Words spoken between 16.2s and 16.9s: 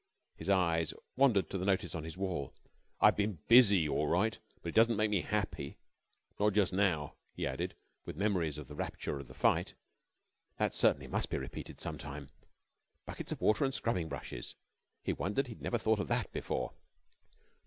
before.